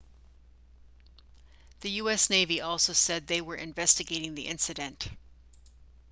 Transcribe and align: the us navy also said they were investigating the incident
the 1.81 1.89
us 2.01 2.31
navy 2.31 2.59
also 2.59 2.91
said 2.91 3.27
they 3.27 3.39
were 3.39 3.53
investigating 3.55 4.33
the 4.33 4.47
incident 4.47 5.07